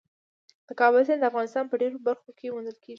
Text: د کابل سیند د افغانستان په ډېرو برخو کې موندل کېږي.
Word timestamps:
د 0.67 0.69
کابل 0.79 1.01
سیند 1.07 1.21
د 1.21 1.25
افغانستان 1.31 1.63
په 1.67 1.75
ډېرو 1.81 1.97
برخو 2.07 2.29
کې 2.37 2.53
موندل 2.53 2.77
کېږي. 2.83 2.89